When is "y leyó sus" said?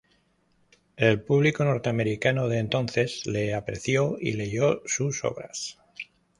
4.19-5.23